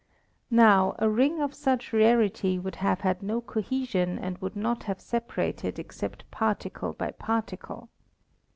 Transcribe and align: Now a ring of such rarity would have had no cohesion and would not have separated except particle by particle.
Now 0.49 0.95
a 0.97 1.07
ring 1.07 1.39
of 1.41 1.53
such 1.53 1.93
rarity 1.93 2.57
would 2.57 2.77
have 2.77 3.01
had 3.01 3.21
no 3.21 3.39
cohesion 3.39 4.17
and 4.17 4.35
would 4.39 4.55
not 4.55 4.85
have 4.85 4.99
separated 4.99 5.77
except 5.77 6.23
particle 6.31 6.93
by 6.93 7.11
particle. 7.11 7.87